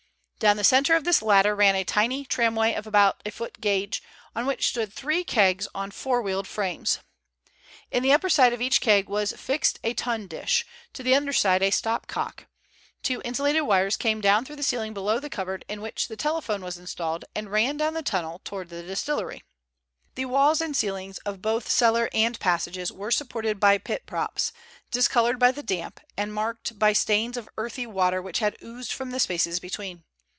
[0.41, 4.01] Down the center of this latter ran a tiny tramway of about a foot gauge,
[4.35, 6.97] on which stood three kegs on four wheeled frames.
[7.91, 11.31] In the upper side of each keg was fixed a tun dish, to the under
[11.31, 12.47] side a stop cock.
[13.03, 16.63] Two insulated wires came down through the ceiling below the cupboard in which the telephone
[16.63, 19.43] was installed, and ran down the tunnel towards the distillery.
[20.15, 24.53] The walls and ceiling of both cellar and passages were supported by pit props,
[24.89, 29.11] discolored by the damp and marked by stains of earthy water which had oozed from
[29.11, 30.03] the spaces between.